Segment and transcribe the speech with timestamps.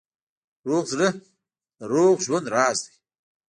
[0.69, 1.09] روغ زړه
[1.77, 2.95] د روغ ژوند راز دی.